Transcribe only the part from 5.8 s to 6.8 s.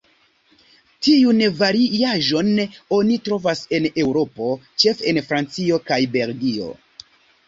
kaj Belgio.